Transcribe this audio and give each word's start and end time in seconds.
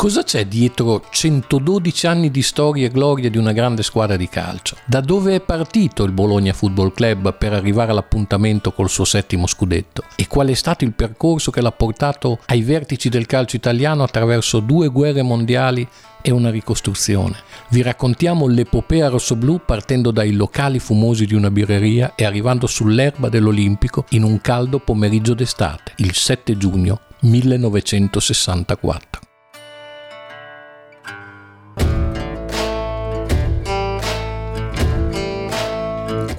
Cosa 0.00 0.22
c'è 0.22 0.46
dietro 0.46 1.04
112 1.10 2.06
anni 2.06 2.30
di 2.30 2.40
storia 2.40 2.86
e 2.86 2.90
gloria 2.90 3.28
di 3.28 3.36
una 3.36 3.52
grande 3.52 3.82
squadra 3.82 4.16
di 4.16 4.30
calcio? 4.30 4.78
Da 4.86 5.02
dove 5.02 5.34
è 5.34 5.42
partito 5.42 6.04
il 6.04 6.12
Bologna 6.12 6.54
Football 6.54 6.94
Club 6.94 7.36
per 7.36 7.52
arrivare 7.52 7.90
all'appuntamento 7.90 8.72
col 8.72 8.88
suo 8.88 9.04
settimo 9.04 9.46
scudetto? 9.46 10.04
E 10.16 10.26
qual 10.26 10.48
è 10.48 10.54
stato 10.54 10.84
il 10.84 10.94
percorso 10.94 11.50
che 11.50 11.60
l'ha 11.60 11.70
portato 11.70 12.38
ai 12.46 12.62
vertici 12.62 13.10
del 13.10 13.26
calcio 13.26 13.56
italiano 13.56 14.02
attraverso 14.02 14.60
due 14.60 14.88
guerre 14.88 15.20
mondiali 15.20 15.86
e 16.22 16.30
una 16.30 16.48
ricostruzione. 16.48 17.36
Vi 17.68 17.82
raccontiamo 17.82 18.46
l'epopea 18.46 19.08
rossoblù 19.08 19.60
partendo 19.66 20.12
dai 20.12 20.32
locali 20.32 20.78
fumosi 20.78 21.26
di 21.26 21.34
una 21.34 21.50
birreria 21.50 22.14
e 22.14 22.24
arrivando 22.24 22.66
sull'erba 22.66 23.28
dell'Olimpico 23.28 24.06
in 24.12 24.22
un 24.22 24.40
caldo 24.40 24.78
pomeriggio 24.78 25.34
d'estate, 25.34 25.92
il 25.96 26.14
7 26.14 26.56
giugno 26.56 27.00
1964. 27.20 29.19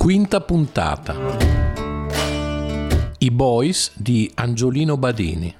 Quinta 0.02 0.42
puntata. 0.42 1.16
I 3.20 3.30
Boys 3.30 3.92
di 3.94 4.32
Angiolino 4.34 4.98
Badini. 4.98 5.56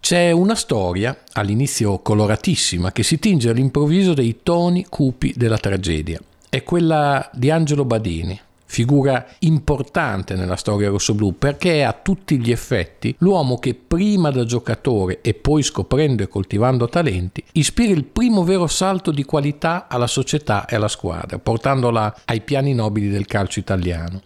C'è 0.00 0.30
una 0.30 0.54
storia, 0.54 1.14
all'inizio 1.32 1.98
coloratissima, 1.98 2.90
che 2.90 3.02
si 3.02 3.18
tinge 3.18 3.50
all'improvviso 3.50 4.14
dei 4.14 4.38
toni 4.42 4.86
cupi 4.88 5.34
della 5.36 5.58
tragedia. 5.58 6.18
È 6.48 6.62
quella 6.62 7.28
di 7.34 7.50
Angelo 7.50 7.84
Badini, 7.84 8.40
figura 8.70 9.26
importante 9.40 10.36
nella 10.36 10.54
storia 10.54 10.90
rossoblù 10.90 11.36
perché 11.36 11.78
è 11.78 11.80
a 11.80 11.92
tutti 11.92 12.38
gli 12.38 12.52
effetti 12.52 13.12
l'uomo 13.18 13.58
che 13.58 13.74
prima 13.74 14.30
da 14.30 14.44
giocatore 14.44 15.20
e 15.22 15.34
poi 15.34 15.64
scoprendo 15.64 16.22
e 16.22 16.28
coltivando 16.28 16.88
talenti 16.88 17.42
ispira 17.54 17.90
il 17.90 18.04
primo 18.04 18.44
vero 18.44 18.68
salto 18.68 19.10
di 19.10 19.24
qualità 19.24 19.88
alla 19.88 20.06
società 20.06 20.66
e 20.66 20.76
alla 20.76 20.86
squadra, 20.86 21.40
portandola 21.40 22.14
ai 22.26 22.42
piani 22.42 22.72
nobili 22.72 23.08
del 23.08 23.26
calcio 23.26 23.58
italiano. 23.58 24.22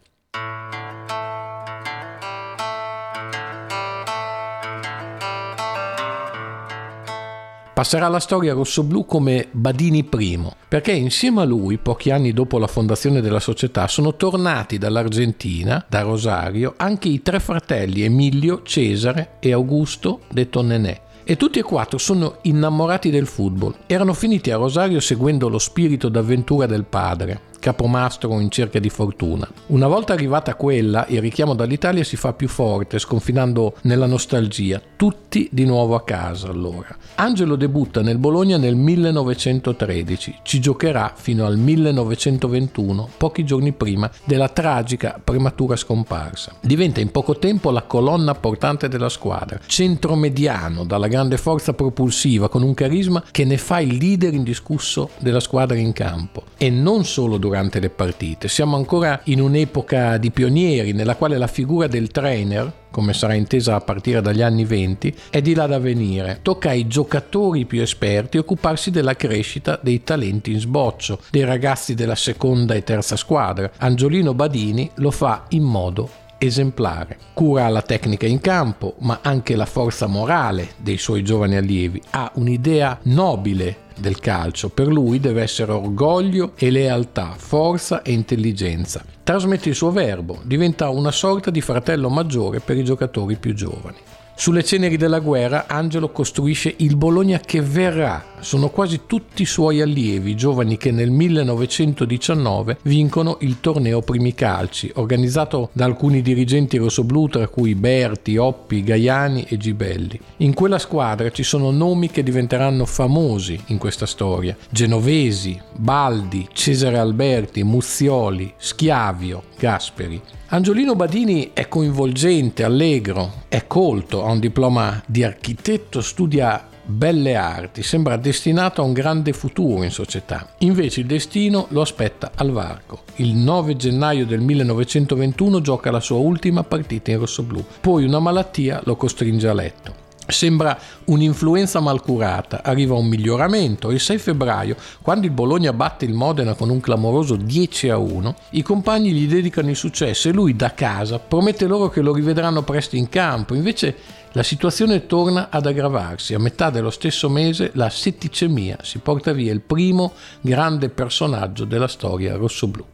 Passerà 7.85 8.07
alla 8.07 8.19
storia 8.19 8.55
rossoblù 8.55 9.05
come 9.05 9.49
Badini 9.51 10.09
I, 10.11 10.41
perché 10.67 10.93
insieme 10.93 11.43
a 11.43 11.45
lui, 11.45 11.77
pochi 11.77 12.11
anni 12.11 12.33
dopo 12.33 12.57
la 12.57 12.67
fondazione 12.67 13.21
della 13.21 13.41
società, 13.41 13.89
sono 13.89 14.17
tornati 14.17 14.79
dall'Argentina, 14.79 15.85
da 15.87 16.01
Rosario, 16.01 16.73
anche 16.79 17.09
i 17.09 17.21
tre 17.21 17.41
fratelli 17.41 18.01
Emilio, 18.01 18.63
Cesare 18.63 19.37
e 19.39 19.53
Augusto, 19.53 20.21
detto 20.33 20.63
Nenè. 20.63 20.99
E 21.25 21.37
tutti 21.37 21.59
e 21.59 21.63
quattro 21.63 21.99
sono 21.99 22.39
innamorati 22.45 23.11
del 23.11 23.27
football. 23.27 23.75
Erano 23.85 24.15
finiti 24.15 24.51
a 24.51 24.57
Rosario 24.57 24.99
seguendo 24.99 25.51
lo 25.51 25.59
spirito 25.59 26.09
d'avventura 26.09 26.65
del 26.65 26.85
padre 26.85 27.53
capomastro 27.65 28.39
in 28.41 28.51
cerca 28.51 28.79
di 28.79 28.91
fortuna. 28.91 29.49
Una 29.69 29.89
volta 29.89 30.13
arrivata 30.13 30.55
quella, 30.55 31.07
il 31.09 31.23
richiamo 31.23 31.55
dall'Italia 31.55 32.05
si 32.05 32.15
fa 32.15 32.35
più 32.35 32.47
forte, 32.47 32.99
sconfinando 32.99 33.77
nella 33.85 34.05
nostalgia. 34.05 34.83
Tutti 34.97 35.49
di 35.51 35.65
nuovo 35.65 35.95
a 35.95 36.05
casa 36.05 36.49
allora. 36.49 36.95
Angelo 37.15 37.57
debutta 37.57 38.03
nel 38.03 38.19
Bologna 38.19 38.59
nel 38.59 38.77
1913, 38.77 40.41
ci 40.43 40.61
giocherà 40.61 41.15
fino 41.17 41.47
al 41.47 41.57
1921, 41.57 43.09
pochi 43.17 43.45
giorni 43.45 43.73
prima 43.73 44.11
della 44.25 44.51
tragica 44.51 45.19
prematura 45.25 45.75
scomparsa. 45.75 46.57
Diventa 46.61 47.01
in 47.01 47.11
poco 47.11 47.39
tempo 47.39 47.71
la 47.71 47.85
colonna 47.85 48.35
portante 48.35 48.89
della 48.89 49.09
squadra, 49.09 49.59
centro 49.65 50.17
mediano 50.17 50.85
dalla 50.85 51.09
grande 51.09 51.39
forza 51.39 51.73
propulsiva 51.73 52.51
con 52.51 52.63
un 52.63 52.75
carisma 52.75 53.25
che 53.31 53.47
ne 53.47 53.57
fa 53.57 53.81
il 53.81 53.97
leader 53.97 54.35
indiscusso 54.35 55.09
della 55.19 55.41
squadra 55.41 55.79
in 55.79 55.95
campo. 55.95 56.43
E 56.59 56.69
non 56.69 57.07
solo 57.07 57.39
durante 57.39 57.53
durante 57.55 57.79
le 57.79 57.89
partite. 57.89 58.49
Siamo 58.49 58.75
ancora 58.75 59.21
in 59.25 59.41
un'epoca 59.41 60.17
di 60.17 60.33
pionieri 60.33 60.93
nella 60.93 61.15
quale 61.15 61.39
la 61.39 61.47
figura 61.47 61.87
del 61.87 62.09
trainer 62.09 62.83
come 62.91 63.13
sarà 63.13 63.35
intesa 63.35 63.75
a 63.75 63.81
partire 63.81 64.21
dagli 64.21 64.41
anni 64.41 64.65
20, 64.65 65.15
è 65.31 65.41
di 65.43 65.53
là 65.55 65.67
da 65.67 65.81
venire. 65.81 66.39
Tocca 66.43 66.71
ai 66.71 66.87
giocatori 66.87 67.65
più 67.65 67.81
esperti 67.81 68.39
occuparsi 68.39 68.93
della 68.93 69.17
crescita 69.17 69.81
dei 69.83 70.05
talenti 70.05 70.53
in 70.53 70.61
sboccio, 70.61 71.19
dei 71.31 71.45
ragazzi 71.45 71.95
della 71.95 72.15
seconda 72.15 72.75
e 72.75 72.85
terza 72.85 73.17
squadra. 73.17 73.69
Angiolino 73.79 74.33
Badini 74.33 74.89
lo 74.97 75.11
fa 75.11 75.47
in 75.49 75.65
modo 75.65 76.09
esemplare. 76.39 77.19
Cura 77.33 77.69
la 77.69 77.83
tecnica 77.83 78.27
in 78.27 78.41
campo, 78.41 78.95
ma 79.01 79.21
anche 79.23 79.57
la 79.57 79.67
forza 79.67 80.07
morale 80.07 80.75
dei 80.77 80.99
suoi 80.99 81.25
giovani 81.25 81.57
allievi. 81.57 82.01
Ha 82.11 82.31
un'idea 82.35 82.99
nobile 83.05 83.83
del 83.99 84.19
calcio. 84.19 84.69
Per 84.69 84.89
lui 84.89 85.21
deve 85.21 85.43
essere 85.43 85.73
orgoglio 85.73 86.53
e 86.57 86.71
lealtà, 86.71 87.35
forza 87.37 88.03
e 88.03 88.13
intelligenza. 88.13 89.05
Trasmette 89.23 89.69
il 89.71 89.75
suo 89.75 89.91
verbo, 89.91 90.41
diventa 90.45 90.89
una 90.89 91.11
sorta 91.11 91.51
di 91.51 91.61
fratello 91.61 92.09
maggiore 92.09 92.61
per 92.61 92.77
i 92.77 92.85
giocatori 92.85 93.37
più 93.37 93.55
giovani. 93.55 93.97
Sulle 94.37 94.65
ceneri 94.65 94.97
della 94.97 95.21
guerra 95.21 95.67
Angelo 95.69 96.11
costruisce 96.11 96.75
il 96.79 96.97
Bologna 96.97 97.39
che 97.39 97.63
verrà. 97.63 98.33
Sono 98.41 98.69
quasi 98.69 99.03
tutti 99.07 99.47
suoi 99.47 99.81
allievi, 99.81 100.35
giovani 100.35 100.77
che 100.77 100.91
nel 100.91 101.11
1919 101.11 102.79
vincono 102.83 103.39
il 103.41 103.61
torneo 103.61 104.03
Primi 104.03 104.35
Calci, 104.35 104.91
organizzato 104.97 105.71
da 105.73 105.85
alcuni 105.85 106.21
dirigenti 106.21 106.77
rossoblù 106.79 107.29
tra 107.29 107.47
cui 107.47 107.77
Berti, 107.77 108.37
Oppi, 108.37 108.83
Gaiani 108.83 109.47
e 109.49 109.57
Gibelli. 109.57 110.19
In 110.39 110.53
quella 110.53 110.79
squadra 110.79 111.31
ci 111.31 111.45
sono 111.45 111.71
nomi 111.71 112.11
che 112.11 112.25
diventeranno 112.25 112.87
famosi 112.87 113.59
in 113.67 113.79
questa 113.79 114.05
storia. 114.05 114.57
Genovesi, 114.69 115.59
Baldi, 115.77 116.49
Cesare 116.53 116.99
Alberti, 116.99 117.63
Muzzioli, 117.63 118.53
Schiavio, 118.57 119.45
Gasperi. 119.57 120.21
Angiolino 120.55 120.95
Badini 120.95 121.51
è 121.53 121.67
coinvolgente, 121.67 122.63
allegro, 122.63 123.43
è 123.49 123.67
colto, 123.67 124.25
ha 124.25 124.31
un 124.31 124.39
diploma 124.39 125.03
di 125.05 125.25
architetto, 125.25 126.01
studia 126.01 126.69
belle 126.81 127.35
arti, 127.35 127.83
sembra 127.83 128.17
destinato 128.17 128.81
a 128.81 128.85
un 128.85 128.93
grande 128.93 129.33
futuro 129.33 129.83
in 129.83 129.91
società. 129.91 130.55
Invece 130.59 131.01
il 131.01 131.07
destino 131.07 131.67
lo 131.71 131.81
aspetta 131.81 132.31
al 132.37 132.53
varco. 132.53 133.03
Il 133.17 133.35
9 133.35 133.75
gennaio 133.75 134.27
del 134.27 134.43
1921 134.43 135.61
gioca 135.61 135.91
la 135.91 135.99
sua 135.99 136.19
ultima 136.19 136.63
partita 136.63 137.11
in 137.11 137.19
rossoblù, 137.19 137.65
poi 137.81 138.05
una 138.05 138.21
malattia 138.21 138.81
lo 138.85 138.95
costringe 138.95 139.49
a 139.49 139.55
letto. 139.55 140.04
Sembra 140.27 140.79
un'influenza 141.05 141.81
malcurata, 141.81 142.63
arriva 142.63 142.95
un 142.95 143.07
miglioramento. 143.07 143.91
Il 143.91 144.01
6 144.01 144.19
febbraio, 144.19 144.77
quando 145.03 145.27
il 145.27 145.33
Bologna 145.33 145.73
batte 145.73 146.07
il 146.07 146.15
Modena 146.15 146.55
con 146.55 146.71
un 146.71 146.81
clamoroso 146.81 147.37
10 147.37 147.91
a 147.91 147.99
1, 147.99 148.35
i 148.51 148.63
compagni 148.63 149.13
gli 149.13 149.29
dedicano 149.29 149.69
il 149.69 149.77
successo 149.77 150.29
e 150.29 150.33
lui 150.33 150.57
da 150.57 150.73
casa 150.73 151.19
promette 151.19 151.67
loro 151.67 151.89
che 151.89 152.01
lo 152.01 152.15
rivedranno 152.15 152.63
presto 152.63 152.97
in 152.97 153.09
campo. 153.09 153.55
Invece 153.55 153.97
la 154.33 154.43
situazione 154.43 155.07
torna 155.07 155.49
ad 155.51 155.67
aggravarsi. 155.67 156.35
A 156.35 156.39
metà 156.39 156.71
dello 156.71 156.91
stesso 156.91 157.29
mese 157.29 157.71
la 157.75 157.91
setticemia 157.91 158.79
si 158.83 158.99
porta 158.99 159.33
via 159.33 159.53
il 159.53 159.61
primo 159.61 160.13
grande 160.41 160.89
personaggio 160.89 161.65
della 161.65 161.89
storia 161.89 162.35
rossoblù. 162.35 162.85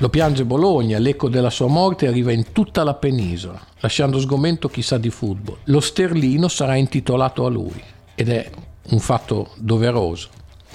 Lo 0.00 0.08
piange 0.10 0.44
Bologna, 0.44 0.96
l'eco 0.98 1.28
della 1.28 1.50
sua 1.50 1.66
morte 1.66 2.06
arriva 2.06 2.30
in 2.30 2.52
tutta 2.52 2.84
la 2.84 2.94
penisola, 2.94 3.60
lasciando 3.80 4.20
sgomento 4.20 4.68
chissà 4.68 4.96
di 4.96 5.10
football. 5.10 5.56
Lo 5.64 5.80
sterlino 5.80 6.46
sarà 6.46 6.76
intitolato 6.76 7.44
a 7.44 7.48
lui 7.48 7.82
ed 8.14 8.28
è 8.28 8.48
un 8.90 8.98
fatto 9.00 9.50
doveroso. 9.56 10.28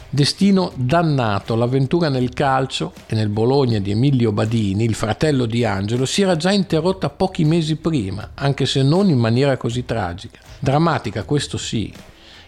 Destino 0.10 0.74
dannato, 0.76 1.56
l'avventura 1.56 2.10
nel 2.10 2.34
calcio 2.34 2.92
e 3.08 3.16
nel 3.16 3.30
Bologna 3.30 3.80
di 3.80 3.92
Emilio 3.92 4.34
Badini, 4.34 4.84
il 4.84 4.94
fratello 4.94 5.46
di 5.46 5.64
Angelo, 5.64 6.06
si 6.06 6.22
era 6.22 6.36
già 6.36 6.52
interrotta 6.52 7.10
pochi 7.10 7.46
mesi 7.46 7.78
prima, 7.78 8.32
anche 8.34 8.66
se 8.66 8.84
non 8.84 9.08
in 9.08 9.20
maniera 9.20 9.56
così 9.56 9.86
tragica. 9.86 10.40
Drammatica, 10.60 11.24
questo 11.24 11.58
sì. 11.58 11.94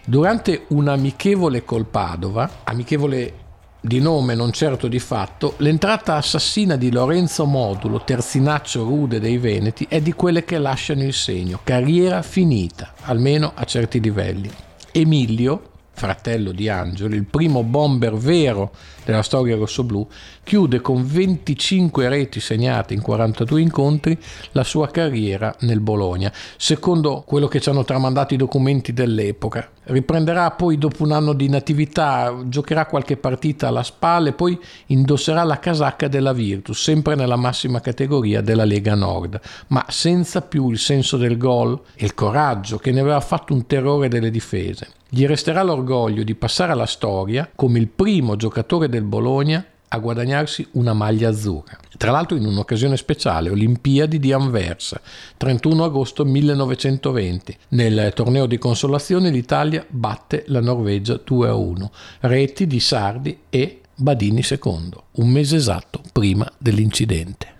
Durante 0.04 0.66
un 0.68 0.88
amichevole 0.88 1.64
col 1.64 1.86
Padova, 1.86 2.60
amichevole 2.64 3.44
di 3.86 4.00
nome 4.00 4.34
non 4.34 4.50
certo 4.52 4.88
di 4.88 4.98
fatto, 4.98 5.54
l'entrata 5.58 6.16
assassina 6.16 6.76
di 6.76 6.90
Lorenzo 6.90 7.44
Modulo, 7.44 8.02
terzinaccio 8.02 8.82
rude 8.82 9.20
dei 9.20 9.38
Veneti, 9.38 9.86
è 9.88 10.00
di 10.00 10.12
quelle 10.12 10.44
che 10.44 10.58
lasciano 10.58 11.04
il 11.04 11.12
segno, 11.12 11.60
carriera 11.62 12.22
finita, 12.22 12.92
almeno 13.02 13.52
a 13.54 13.64
certi 13.64 14.00
livelli. 14.00 14.50
Emilio, 14.90 15.74
fratello 15.96 16.52
di 16.52 16.68
Angelo, 16.68 17.14
il 17.14 17.24
primo 17.24 17.62
bomber 17.62 18.14
vero 18.14 18.70
della 19.04 19.22
storia 19.22 19.56
rossoblù, 19.56 20.06
chiude 20.44 20.80
con 20.80 21.06
25 21.06 22.08
reti 22.08 22.38
segnate 22.38 22.92
in 22.92 23.00
42 23.00 23.60
incontri 23.60 24.18
la 24.52 24.62
sua 24.62 24.88
carriera 24.88 25.54
nel 25.60 25.80
Bologna, 25.80 26.30
secondo 26.58 27.22
quello 27.26 27.46
che 27.48 27.60
ci 27.60 27.70
hanno 27.70 27.84
tramandato 27.84 28.34
i 28.34 28.36
documenti 28.36 28.92
dell'epoca. 28.92 29.70
Riprenderà 29.84 30.50
poi 30.50 30.76
dopo 30.76 31.04
un 31.04 31.12
anno 31.12 31.32
di 31.32 31.48
natività, 31.48 32.36
giocherà 32.46 32.86
qualche 32.86 33.16
partita 33.16 33.68
alla 33.68 33.84
spalla 33.84 34.28
e 34.28 34.32
poi 34.32 34.58
indosserà 34.86 35.44
la 35.44 35.60
casacca 35.60 36.08
della 36.08 36.32
Virtus, 36.32 36.82
sempre 36.82 37.14
nella 37.14 37.36
massima 37.36 37.80
categoria 37.80 38.42
della 38.42 38.64
Lega 38.64 38.94
Nord, 38.94 39.40
ma 39.68 39.84
senza 39.88 40.42
più 40.42 40.70
il 40.70 40.78
senso 40.78 41.16
del 41.16 41.38
gol 41.38 41.80
e 41.94 42.04
il 42.04 42.14
coraggio 42.14 42.76
che 42.78 42.90
ne 42.90 43.00
aveva 43.00 43.20
fatto 43.20 43.54
un 43.54 43.66
terrore 43.66 44.08
delle 44.08 44.30
difese. 44.30 44.95
Gli 45.08 45.24
resterà 45.24 45.62
l'orgoglio 45.62 46.24
di 46.24 46.34
passare 46.34 46.72
alla 46.72 46.86
storia 46.86 47.48
come 47.54 47.78
il 47.78 47.86
primo 47.86 48.34
giocatore 48.34 48.88
del 48.88 49.04
Bologna 49.04 49.64
a 49.88 49.98
guadagnarsi 49.98 50.66
una 50.72 50.94
maglia 50.94 51.28
azzurra. 51.28 51.78
Tra 51.96 52.10
l'altro 52.10 52.36
in 52.36 52.44
un'occasione 52.44 52.96
speciale, 52.96 53.50
Olimpiadi 53.50 54.18
di 54.18 54.32
Anversa, 54.32 55.00
31 55.36 55.84
agosto 55.84 56.24
1920. 56.24 57.56
Nel 57.68 58.12
torneo 58.14 58.46
di 58.46 58.58
consolazione 58.58 59.30
l'Italia 59.30 59.86
batte 59.88 60.42
la 60.48 60.60
Norvegia 60.60 61.20
2-1, 61.24 61.88
reti 62.20 62.66
di 62.66 62.80
Sardi 62.80 63.38
e 63.48 63.82
Badini 63.94 64.42
secondo, 64.42 65.04
un 65.12 65.28
mese 65.28 65.54
esatto 65.54 66.00
prima 66.12 66.50
dell'incidente. 66.58 67.54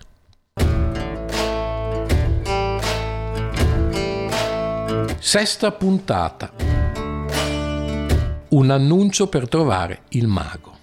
Sesta 5.18 5.70
puntata. 5.70 6.65
Un 8.56 8.70
annuncio 8.70 9.26
per 9.26 9.50
trovare 9.50 10.04
il 10.12 10.26
mago. 10.28 10.78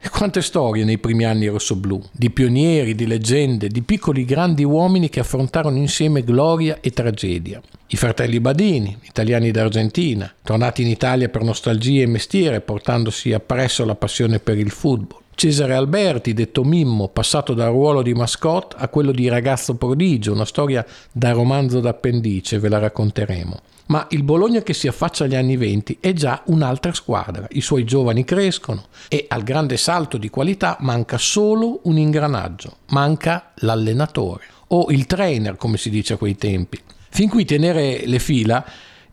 E 0.00 0.08
quante 0.08 0.40
storie 0.40 0.82
nei 0.82 0.96
primi 0.96 1.26
anni 1.26 1.46
rossoblù, 1.46 2.02
di 2.10 2.30
pionieri, 2.30 2.94
di 2.94 3.06
leggende, 3.06 3.68
di 3.68 3.82
piccoli 3.82 4.24
grandi 4.24 4.64
uomini 4.64 5.10
che 5.10 5.20
affrontarono 5.20 5.76
insieme 5.76 6.24
gloria 6.24 6.78
e 6.80 6.88
tragedia. 6.88 7.60
I 7.86 7.96
fratelli 7.96 8.40
Badini, 8.40 8.98
italiani 9.02 9.50
d'Argentina, 9.50 10.32
tornati 10.42 10.82
in 10.82 10.88
Italia 10.88 11.28
per 11.28 11.42
nostalgia 11.42 12.02
e 12.02 12.06
mestiere, 12.06 12.60
portandosi 12.60 13.32
appresso 13.32 13.84
la 13.84 13.94
passione 13.94 14.38
per 14.38 14.58
il 14.58 14.70
football. 14.70 15.20
Cesare 15.34 15.74
Alberti, 15.74 16.32
detto 16.32 16.64
Mimmo, 16.64 17.08
passato 17.08 17.52
dal 17.52 17.70
ruolo 17.70 18.02
di 18.02 18.14
mascotte 18.14 18.76
a 18.78 18.88
quello 18.88 19.12
di 19.12 19.28
ragazzo 19.28 19.74
prodigio, 19.74 20.32
una 20.32 20.44
storia 20.44 20.84
da 21.12 21.32
romanzo 21.32 21.80
d'appendice, 21.80 22.58
ve 22.58 22.68
la 22.68 22.78
racconteremo 22.78 23.60
ma 23.86 24.06
il 24.10 24.22
Bologna 24.22 24.62
che 24.62 24.72
si 24.72 24.88
affaccia 24.88 25.24
agli 25.24 25.34
anni 25.34 25.56
20 25.56 25.98
è 26.00 26.12
già 26.12 26.42
un'altra 26.46 26.94
squadra, 26.94 27.46
i 27.50 27.60
suoi 27.60 27.84
giovani 27.84 28.24
crescono 28.24 28.84
e 29.08 29.26
al 29.28 29.42
grande 29.42 29.76
salto 29.76 30.16
di 30.16 30.30
qualità 30.30 30.76
manca 30.80 31.18
solo 31.18 31.80
un 31.84 31.98
ingranaggio, 31.98 32.76
manca 32.88 33.52
l'allenatore 33.56 34.44
o 34.68 34.86
il 34.90 35.06
trainer 35.06 35.56
come 35.56 35.76
si 35.76 35.90
dice 35.90 36.14
a 36.14 36.16
quei 36.16 36.36
tempi. 36.36 36.80
Fin 37.14 37.28
qui 37.28 37.46
tenere 37.46 38.02
le 38.08 38.18
fila 38.18 38.64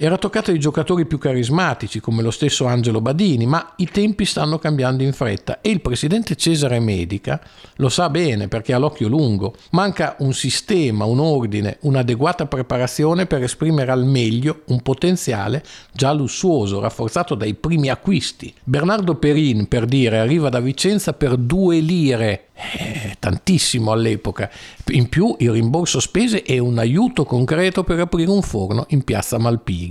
era 0.04 0.18
toccato 0.18 0.50
ai 0.50 0.58
giocatori 0.58 1.06
più 1.06 1.20
carismatici 1.20 2.00
come 2.00 2.24
lo 2.24 2.32
stesso 2.32 2.66
Angelo 2.66 3.02
Badini, 3.02 3.46
ma 3.46 3.74
i 3.76 3.88
tempi 3.88 4.26
stanno 4.26 4.58
cambiando 4.58 5.04
in 5.04 5.14
fretta 5.14 5.62
e 5.62 5.70
il 5.70 5.80
presidente 5.80 6.36
Cesare 6.36 6.80
Medica 6.80 7.40
lo 7.76 7.88
sa 7.88 8.10
bene 8.10 8.48
perché 8.48 8.74
ha 8.74 8.80
l'occhio 8.80 9.08
lungo. 9.08 9.54
Manca 9.74 10.16
un 10.18 10.34
sistema, 10.34 11.06
un 11.06 11.20
ordine, 11.20 11.78
un'adeguata 11.82 12.48
preparazione 12.48 13.28
per 13.28 13.44
esprimere 13.44 13.92
al 13.92 14.04
meglio 14.04 14.62
un 14.70 14.82
potenziale 14.82 15.64
già 15.94 16.12
lussuoso, 16.14 16.80
rafforzato 16.80 17.36
dai 17.36 17.54
primi 17.54 17.90
acquisti. 17.90 18.52
Bernardo 18.64 19.14
Perin, 19.18 19.68
per 19.68 19.86
dire, 19.86 20.18
arriva 20.18 20.50
da 20.50 20.62
Vicenza 20.62 21.14
per 21.14 21.38
due 21.38 21.78
lire 21.78 22.46
eh, 22.62 23.16
tantissimo 23.18 23.92
all'epoca. 23.92 24.50
In 24.90 25.10
più 25.10 25.36
il 25.40 25.52
rimborso 25.52 26.00
spese 26.00 26.44
è 26.44 26.58
un 26.60 26.78
aiuto 26.78 27.24
concreto 27.24 27.84
per 27.84 28.00
aprire 28.00 28.30
un 28.30 28.42
forno 28.42 28.86
in 28.90 29.04
piazza 29.04 29.38
Malpighi, 29.38 29.91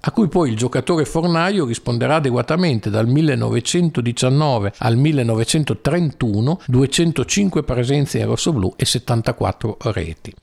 a 0.00 0.10
cui 0.10 0.28
poi 0.28 0.50
il 0.50 0.56
giocatore 0.56 1.04
fornaio 1.04 1.66
risponderà 1.66 2.16
adeguatamente 2.16 2.90
dal 2.90 3.06
1919 3.06 4.74
al 4.78 4.96
1931, 4.96 6.60
205 6.66 7.62
presenze 7.62 8.18
in 8.18 8.26
rossoblù 8.26 8.72
e 8.76 8.84
74 8.84 9.76
reti. 9.92 10.34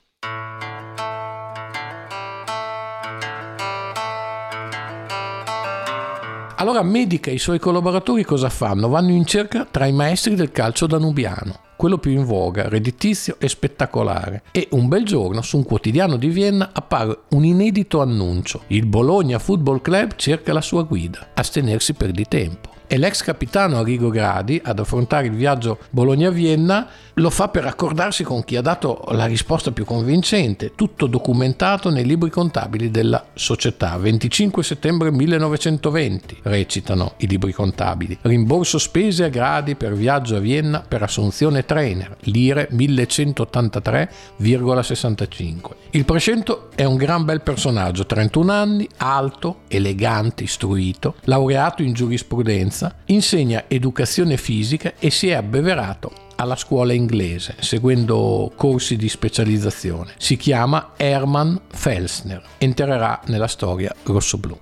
Allora 6.57 6.81
Medica 6.83 7.29
e 7.29 7.33
i 7.33 7.39
suoi 7.39 7.59
collaboratori 7.59 8.23
cosa 8.23 8.49
fanno? 8.49 8.87
Vanno 8.87 9.11
in 9.11 9.25
cerca 9.25 9.67
tra 9.69 9.85
i 9.85 9.91
maestri 9.91 10.35
del 10.35 10.51
calcio 10.51 10.87
danubiano 10.87 11.64
quello 11.85 11.99
più 11.99 12.13
in 12.13 12.25
voga, 12.25 12.67
redditizio 12.67 13.35
e 13.37 13.47
spettacolare. 13.47 14.41
E 14.49 14.69
un 14.71 14.87
bel 14.87 15.05
giorno 15.05 15.43
su 15.43 15.57
un 15.57 15.63
quotidiano 15.63 16.15
di 16.15 16.29
Vienna 16.29 16.71
appare 16.73 17.15
un 17.29 17.45
inedito 17.45 18.01
annuncio. 18.01 18.63
Il 18.67 18.87
Bologna 18.87 19.37
Football 19.37 19.81
Club 19.81 20.15
cerca 20.15 20.51
la 20.51 20.61
sua 20.61 20.81
guida. 20.81 21.27
Astenersi 21.35 21.93
per 21.93 22.09
di 22.09 22.25
tempo 22.27 22.73
e 22.87 22.97
l'ex 22.97 23.21
capitano 23.21 23.77
Arrigo 23.77 24.09
Gradi 24.09 24.59
ad 24.63 24.79
affrontare 24.79 25.27
il 25.27 25.33
viaggio 25.33 25.79
Bologna-Vienna 25.89 26.87
lo 27.15 27.29
fa 27.29 27.47
per 27.47 27.65
accordarsi 27.65 28.23
con 28.23 28.43
chi 28.43 28.57
ha 28.57 28.61
dato 28.61 29.05
la 29.11 29.25
risposta 29.25 29.71
più 29.71 29.85
convincente, 29.85 30.73
tutto 30.75 31.07
documentato 31.07 31.89
nei 31.89 32.03
libri 32.03 32.29
contabili 32.29 32.91
della 32.91 33.23
società. 33.33 33.95
25 33.97 34.61
settembre 34.63 35.11
1920 35.11 36.39
recitano 36.43 37.13
i 37.17 37.27
libri 37.27 37.53
contabili. 37.53 38.17
Rimborso 38.21 38.77
spese 38.77 39.23
a 39.23 39.29
Gradi 39.29 39.75
per 39.75 39.93
viaggio 39.93 40.35
a 40.35 40.39
Vienna 40.39 40.83
per 40.85 41.03
assunzione 41.03 41.63
trainer, 41.63 42.17
lire 42.21 42.67
1183,65. 42.73 45.55
Il 45.91 46.03
prescento 46.03 46.71
è 46.75 46.83
un 46.83 46.97
gran 46.97 47.23
bel 47.23 47.39
personaggio, 47.41 48.05
31 48.05 48.51
anni, 48.51 48.89
alto, 48.97 49.59
elegante, 49.69 50.43
istruito, 50.43 51.15
laureato 51.23 51.81
in 51.81 51.93
giurisprudenza, 51.93 52.74
insegna 53.05 53.65
educazione 53.67 54.37
fisica 54.37 54.93
e 54.99 55.09
si 55.11 55.29
è 55.29 55.33
abbeverato 55.33 56.11
alla 56.35 56.55
scuola 56.55 56.93
inglese, 56.93 57.55
seguendo 57.59 58.51
corsi 58.55 58.95
di 58.95 59.09
specializzazione. 59.09 60.13
Si 60.17 60.37
chiama 60.37 60.91
Hermann 60.97 61.55
Felsner. 61.67 62.43
Entrerà 62.57 63.21
nella 63.27 63.47
storia 63.47 63.93
rossoblù. 64.03 64.57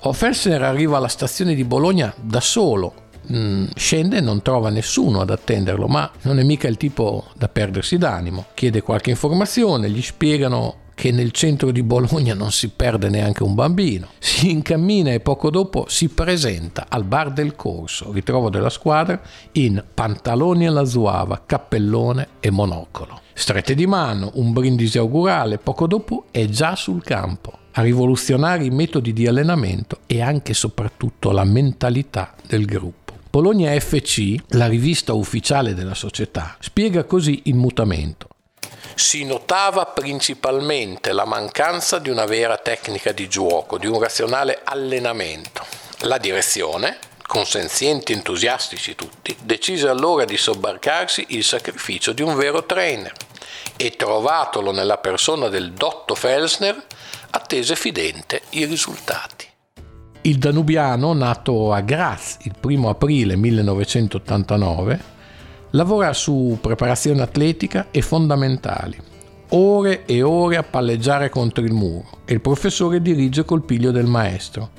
O 0.00 0.12
Felsner 0.12 0.62
arriva 0.62 0.98
alla 0.98 1.08
stazione 1.08 1.54
di 1.54 1.64
Bologna 1.64 2.14
da 2.20 2.40
solo, 2.40 2.94
mm, 3.32 3.66
scende 3.74 4.18
e 4.18 4.20
non 4.20 4.40
trova 4.40 4.70
nessuno 4.70 5.20
ad 5.20 5.30
attenderlo, 5.30 5.88
ma 5.88 6.08
non 6.22 6.38
è 6.38 6.44
mica 6.44 6.68
il 6.68 6.76
tipo 6.76 7.24
da 7.34 7.48
perdersi 7.48 7.98
d'animo. 7.98 8.46
Chiede 8.54 8.82
qualche 8.82 9.10
informazione, 9.10 9.90
gli 9.90 10.02
spiegano 10.02 10.84
che 10.96 11.12
nel 11.12 11.30
centro 11.30 11.70
di 11.72 11.82
Bologna 11.82 12.32
non 12.32 12.50
si 12.50 12.70
perde 12.70 13.10
neanche 13.10 13.42
un 13.42 13.54
bambino. 13.54 14.08
Si 14.18 14.50
incammina 14.50 15.12
e 15.12 15.20
poco 15.20 15.50
dopo 15.50 15.84
si 15.88 16.08
presenta 16.08 16.86
al 16.88 17.04
bar 17.04 17.32
del 17.32 17.54
corso, 17.54 18.10
ritrovo 18.12 18.48
della 18.48 18.70
squadra, 18.70 19.20
in 19.52 19.84
pantaloni 19.92 20.66
alla 20.66 20.86
zuava, 20.86 21.42
cappellone 21.44 22.28
e 22.40 22.50
monocolo. 22.50 23.20
Strette 23.34 23.74
di 23.74 23.86
mano, 23.86 24.30
un 24.36 24.54
brindisi 24.54 24.96
augurale, 24.96 25.58
poco 25.58 25.86
dopo 25.86 26.24
è 26.30 26.46
già 26.46 26.74
sul 26.74 27.04
campo 27.04 27.58
a 27.72 27.82
rivoluzionare 27.82 28.64
i 28.64 28.70
metodi 28.70 29.12
di 29.12 29.26
allenamento 29.26 29.98
e 30.06 30.22
anche 30.22 30.52
e 30.52 30.54
soprattutto 30.54 31.30
la 31.30 31.44
mentalità 31.44 32.32
del 32.46 32.64
gruppo. 32.64 33.12
Bologna 33.30 33.78
FC, 33.78 34.34
la 34.48 34.66
rivista 34.66 35.12
ufficiale 35.12 35.74
della 35.74 35.92
società, 35.92 36.56
spiega 36.58 37.04
così 37.04 37.42
il 37.44 37.54
mutamento 37.54 38.28
si 38.94 39.24
notava 39.24 39.86
principalmente 39.86 41.12
la 41.12 41.24
mancanza 41.24 41.98
di 41.98 42.10
una 42.10 42.24
vera 42.24 42.56
tecnica 42.56 43.12
di 43.12 43.28
gioco, 43.28 43.78
di 43.78 43.86
un 43.86 44.00
razionale 44.00 44.60
allenamento. 44.64 45.64
La 46.00 46.18
direzione, 46.18 46.98
consenzienti 47.26 48.12
entusiastici 48.12 48.94
tutti, 48.94 49.36
decise 49.42 49.88
allora 49.88 50.24
di 50.24 50.36
sobbarcarsi 50.36 51.26
il 51.30 51.44
sacrificio 51.44 52.12
di 52.12 52.22
un 52.22 52.36
vero 52.36 52.64
trainer 52.64 53.12
e 53.76 53.90
trovatolo 53.96 54.72
nella 54.72 54.98
persona 54.98 55.48
del 55.48 55.72
dotto 55.72 56.14
Felsner, 56.14 56.84
attese 57.30 57.76
fidente 57.76 58.42
i 58.50 58.64
risultati. 58.64 59.46
Il 60.22 60.38
danubiano, 60.38 61.12
nato 61.12 61.72
a 61.72 61.80
Graz 61.80 62.38
il 62.42 62.54
1 62.60 62.88
aprile 62.88 63.36
1989, 63.36 65.14
Lavora 65.76 66.14
su 66.14 66.56
preparazione 66.58 67.20
atletica 67.20 67.88
e 67.90 68.00
fondamentali. 68.00 68.96
Ore 69.50 70.06
e 70.06 70.22
ore 70.22 70.56
a 70.56 70.62
palleggiare 70.62 71.28
contro 71.28 71.62
il 71.62 71.74
muro 71.74 72.20
e 72.24 72.32
il 72.32 72.40
professore 72.40 73.02
dirige 73.02 73.44
col 73.44 73.62
piglio 73.62 73.90
del 73.90 74.06
maestro, 74.06 74.70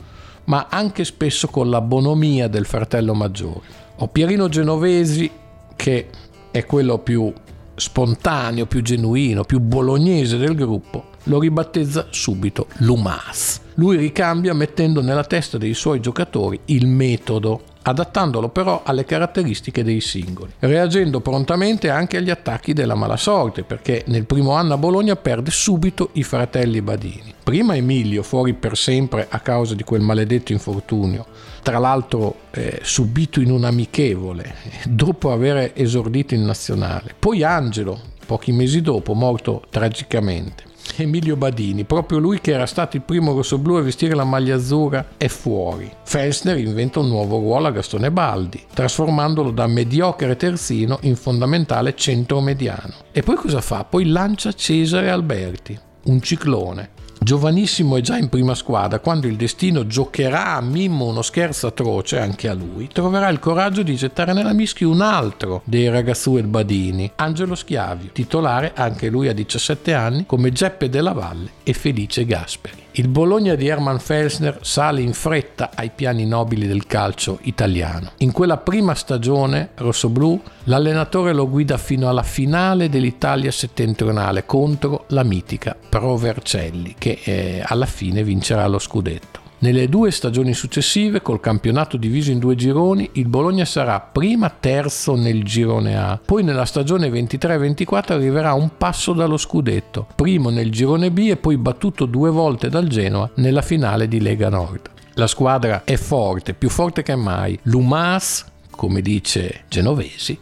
ma 0.46 0.66
anche 0.72 1.06
spesso 1.06 1.50
con 1.50 1.70
la 1.70 1.82
bonomia 1.82 2.48
del 2.48 2.66
fratello 2.66 3.14
maggiore. 3.14 3.62
Ho 3.98 4.08
Pierino 4.08 4.50
Genovesi, 4.50 5.30
che 5.76 6.08
è 6.50 6.66
quello 6.66 6.98
più 6.98 7.32
spontaneo, 7.76 8.66
più 8.66 8.82
genuino, 8.82 9.44
più 9.44 9.60
bolognese 9.60 10.38
del 10.38 10.56
gruppo, 10.56 11.10
lo 11.26 11.40
ribattezza 11.40 12.08
subito 12.10 12.70
Lumas. 12.78 13.62
Lui 13.76 13.98
ricambia 13.98 14.56
mettendo 14.56 15.04
nella 15.04 15.24
testa 15.24 15.60
dei 15.60 15.76
suoi 15.76 16.00
giocatori 16.00 16.60
il 16.66 16.88
metodo 16.88 17.62
adattandolo 17.88 18.50
però 18.50 18.82
alle 18.84 19.06
caratteristiche 19.06 19.84
dei 19.84 20.02
singoli, 20.02 20.52
reagendo 20.60 21.22
prontamente 21.22 21.90
anche 21.90 22.18
agli 22.18 22.30
attacchi 22.30 22.74
della 22.74 22.96
mala 22.96 23.16
sorte, 23.16 23.64
perché 23.64 24.04
nel 24.08 24.26
primo 24.26 24.52
anno 24.52 24.74
a 24.74 24.78
Bologna 24.78 25.16
perde 25.16 25.52
subito 25.52 26.10
i 26.14 26.24
fratelli 26.24 26.82
Badini. 26.82 27.34
Prima 27.42 27.78
Emilio, 27.78 28.24
fuori 28.24 28.54
per 28.54 28.76
sempre 28.76 29.28
a 29.30 29.40
causa 29.40 29.74
di 29.74 29.84
quel 29.84 30.02
maledetto 30.02 30.52
infortunio, 30.52 31.26
tra 31.64 31.78
l'altro 31.80 32.36
eh, 32.52 32.80
subito 32.84 33.40
in 33.40 33.52
un 33.52 33.64
amichevole, 33.64 34.54
dopo 34.86 35.32
aver 35.32 35.72
esordito 35.74 36.34
in 36.34 36.44
nazionale. 36.44 37.16
Poi 37.18 37.44
Angelo, 37.44 38.00
pochi 38.26 38.52
mesi 38.52 38.82
dopo, 38.82 39.14
morto 39.14 39.64
tragicamente. 39.70 40.67
Emilio 41.04 41.36
Badini, 41.36 41.84
proprio 41.84 42.20
lui 42.20 42.40
che 42.40 42.54
era 42.54 42.66
stato 42.66 42.96
il 42.98 43.04
primo 43.04 43.34
rossoblù 43.34 43.76
a 43.76 43.82
vestire 43.82 44.16
la 44.16 44.24
maglia 44.24 44.56
azzurra, 44.56 45.06
è 45.18 45.28
fuori. 45.28 45.92
Felsner 46.04 46.58
inventa 46.58 47.00
un 47.00 47.08
nuovo 47.08 47.38
ruolo 47.38 47.68
a 47.68 47.72
Gastone 47.72 48.12
Baldi, 48.12 48.64
trasformandolo 48.74 49.52
da 49.52 49.68
mediocre 49.68 50.36
terzino 50.36 51.00
in 51.02 51.16
fondamentale 51.16 51.96
centro 51.96 52.42
mediano. 52.42 52.94
E 53.12 53.22
poi 53.22 53.36
cosa 53.36 53.62
fa? 53.62 53.84
Poi 53.84 54.06
lancia 54.06 54.54
Cesare 54.54 55.10
Alberti, 55.10 55.78
un 56.06 56.22
ciclone, 56.22 56.90
Giovanissimo 57.20 57.98
e 57.98 58.02
già 58.02 58.18
in 58.18 58.30
prima 58.30 58.56
squadra, 58.56 59.00
quando 59.00 59.28
il 59.28 59.36
destino 59.36 59.86
giocherà 59.88 60.56
a 60.56 60.62
Mimmo 60.62 61.06
uno 61.06 61.22
scherzo 61.22 61.68
atroce 61.68 62.20
anche 62.20 62.48
a 62.48 62.54
lui, 62.54 62.88
troverà 62.92 63.30
il 63.30 63.40
coraggio 63.40 63.84
di 63.84 63.96
gettare 63.96 64.34
nella 64.34 64.54
mischia 64.54 64.88
un 64.88 65.02
altro 65.02 65.62
dei 65.66 65.90
ragazzuel 65.90 66.48
Badini, 66.48 67.12
Angelo 67.16 67.56
Schiavio, 67.56 68.12
titolare 68.14 68.74
anche 68.76 69.10
lui 69.10 69.28
a 69.28 69.34
17 69.34 69.94
anni 69.94 70.26
come 70.26 70.52
Geppe 70.52 70.90
della 70.90 71.14
Valle 71.14 71.50
e 71.64 71.74
Felice 71.74 72.26
Gasperi. 72.26 72.87
Il 73.00 73.10
Bologna 73.10 73.54
di 73.54 73.68
Hermann 73.68 73.98
Felsner 73.98 74.58
sale 74.62 75.02
in 75.02 75.14
fretta 75.14 75.70
ai 75.76 75.92
piani 75.94 76.26
nobili 76.26 76.66
del 76.66 76.88
calcio 76.88 77.38
italiano. 77.44 78.14
In 78.18 78.32
quella 78.32 78.58
prima 78.58 78.96
stagione 78.96 79.70
rossoblù 79.76 80.42
l'allenatore 80.64 81.32
lo 81.32 81.48
guida 81.48 81.78
fino 81.78 82.10
alla 82.10 82.24
finale 82.24 82.90
dell'Italia 82.90 83.52
settentrionale 83.52 84.48
contro 84.48 85.06
la 85.10 85.22
mitica 85.22 85.76
Pro 85.88 86.16
Vercelli 86.16 86.96
che 86.98 87.20
eh, 87.24 87.62
alla 87.64 87.86
fine 87.86 88.24
vincerà 88.24 88.66
lo 88.66 88.80
scudetto. 88.80 89.37
Nelle 89.60 89.90
due 89.90 90.12
stagioni 90.12 90.54
successive, 90.54 91.24
col 91.24 91.40
campionato 91.40 91.98
diviso 91.98 92.30
in 92.30 92.38
due 92.38 92.54
gironi, 92.54 93.10
il 93.14 93.28
Bologna 93.28 93.66
sarà 93.66 94.00
prima 94.00 94.52
terzo 94.52 95.16
nel 95.16 95.44
girone 95.44 95.98
A, 95.98 96.20
poi 96.24 96.44
nella 96.44 96.66
stagione 96.66 97.10
23-24 97.10 98.14
arriverà 98.14 98.54
un 98.54 98.70
passo 98.78 99.14
dallo 99.14 99.36
scudetto, 99.36 100.06
primo 100.16 100.52
nel 100.52 100.72
girone 100.72 101.10
B 101.10 101.30
e 101.32 101.38
poi 101.38 101.58
battuto 101.58 102.06
due 102.06 102.30
volte 102.30 102.70
dal 102.70 102.88
Genoa 102.88 103.28
nella 103.38 103.64
finale 103.64 104.08
di 104.08 104.22
Lega 104.22 104.50
Nord. 104.50 104.92
La 105.16 105.26
squadra 105.26 105.84
è 105.84 105.96
forte, 105.96 106.54
più 106.54 106.70
forte 106.70 107.02
che 107.02 107.16
mai. 107.16 107.58
L'UMAS, 107.64 108.46
come 108.70 109.02
dice 109.02 109.64
Genovesi, 109.68 110.38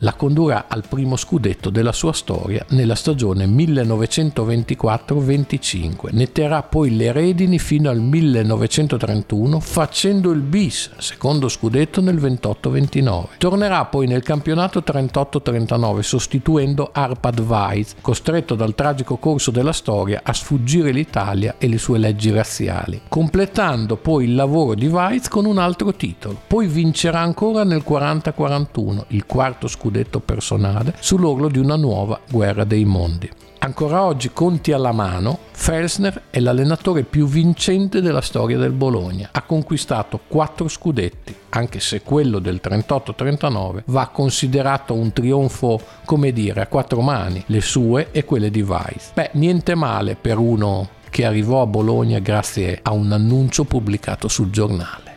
la 0.00 0.12
condurrà 0.12 0.66
al 0.68 0.84
primo 0.86 1.16
scudetto 1.16 1.70
della 1.70 1.92
sua 1.92 2.12
storia 2.12 2.64
nella 2.70 2.94
stagione 2.94 3.46
1924-25. 3.46 6.10
Ne 6.12 6.30
terrà 6.30 6.62
poi 6.62 6.94
le 6.96 7.10
redini 7.12 7.58
fino 7.58 7.90
al 7.90 8.00
1931 8.00 9.58
facendo 9.60 10.30
il 10.30 10.40
bis, 10.40 10.90
secondo 10.98 11.48
scudetto 11.48 12.00
nel 12.00 12.14
28-29. 12.16 13.24
Tornerà 13.38 13.86
poi 13.86 14.06
nel 14.06 14.22
campionato 14.22 14.84
38-39 14.86 15.98
sostituendo 16.00 16.90
Arpad 16.92 17.40
Weiz, 17.40 17.96
costretto 18.00 18.54
dal 18.54 18.76
tragico 18.76 19.16
corso 19.16 19.50
della 19.50 19.72
storia 19.72 20.20
a 20.22 20.32
sfuggire 20.32 20.92
l'Italia 20.92 21.56
e 21.58 21.66
le 21.66 21.78
sue 21.78 21.98
leggi 21.98 22.30
razziali, 22.30 23.00
completando 23.08 23.96
poi 23.96 24.26
il 24.26 24.36
lavoro 24.36 24.74
di 24.74 24.86
Weiz 24.86 25.26
con 25.28 25.44
un 25.44 25.58
altro 25.58 25.92
titolo. 25.94 26.40
Poi 26.46 26.68
vincerà 26.68 27.18
ancora 27.20 27.64
nel 27.64 27.82
40-41 27.86 29.06
il 29.08 29.26
quarto 29.26 29.66
scudetto 29.66 29.86
scudetto 29.88 30.20
personale 30.20 30.94
sull'orlo 31.00 31.48
di 31.48 31.58
una 31.58 31.76
nuova 31.76 32.20
guerra 32.30 32.64
dei 32.64 32.84
mondi. 32.84 33.28
Ancora 33.60 34.04
oggi, 34.04 34.30
conti 34.32 34.70
alla 34.70 34.92
mano, 34.92 35.38
Felsner 35.50 36.24
è 36.30 36.38
l'allenatore 36.38 37.02
più 37.02 37.26
vincente 37.26 38.00
della 38.00 38.20
storia 38.20 38.56
del 38.56 38.70
Bologna. 38.72 39.30
Ha 39.32 39.42
conquistato 39.42 40.20
quattro 40.28 40.68
scudetti, 40.68 41.34
anche 41.48 41.80
se 41.80 42.02
quello 42.02 42.38
del 42.38 42.60
38-39 42.62 43.82
va 43.86 44.08
considerato 44.08 44.94
un 44.94 45.12
trionfo, 45.12 45.80
come 46.04 46.32
dire, 46.32 46.60
a 46.60 46.66
quattro 46.68 47.00
mani, 47.00 47.42
le 47.46 47.60
sue 47.60 48.08
e 48.12 48.24
quelle 48.24 48.50
di 48.50 48.62
Weiss. 48.62 49.12
Beh, 49.14 49.30
niente 49.32 49.74
male 49.74 50.14
per 50.14 50.38
uno 50.38 50.90
che 51.10 51.24
arrivò 51.24 51.62
a 51.62 51.66
Bologna 51.66 52.20
grazie 52.20 52.78
a 52.80 52.92
un 52.92 53.10
annuncio 53.10 53.64
pubblicato 53.64 54.28
sul 54.28 54.50
giornale. 54.50 55.07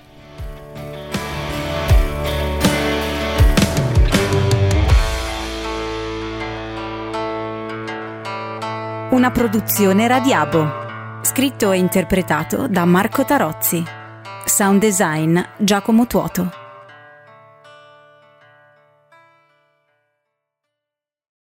Una 9.21 9.29
produzione 9.29 10.07
Radiabo. 10.07 11.19
Scritto 11.21 11.71
e 11.71 11.77
interpretato 11.77 12.67
da 12.67 12.85
Marco 12.85 13.23
Tarozzi. 13.23 13.83
Sound 14.45 14.79
design 14.79 15.39
Giacomo 15.59 16.07
Tuoto. 16.07 16.60